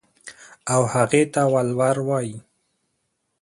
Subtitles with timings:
[0.73, 2.39] او هغې ته ولور وايو.